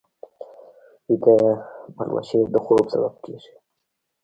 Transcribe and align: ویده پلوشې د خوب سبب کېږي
ویده 1.09 1.37
پلوشې 1.95 2.41
د 2.53 2.55
خوب 2.65 2.85
سبب 2.93 3.13
کېږي 3.23 3.53